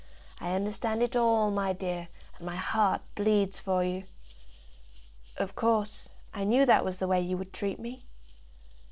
I 0.39 0.55
understand 0.55 1.03
it 1.03 1.15
all, 1.15 1.51
my 1.51 1.73
dear, 1.73 2.07
and 2.37 2.45
my 2.47 2.55
heart 2.55 3.03
bleeds 3.13 3.59
for 3.59 3.83
you." 3.83 4.05
"Of 5.37 5.53
course; 5.53 6.09
I 6.33 6.43
knew 6.43 6.65
that 6.65 6.83
was 6.83 6.97
the 6.97 7.07
way 7.07 7.21
you 7.21 7.37
would 7.37 7.53
treat 7.53 7.79
me." 7.79 8.07